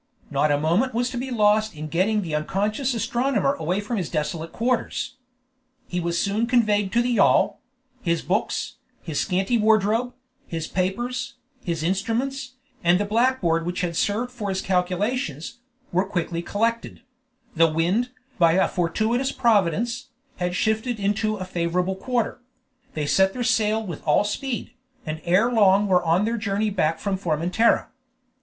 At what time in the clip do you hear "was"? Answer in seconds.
0.95-1.11, 5.99-6.19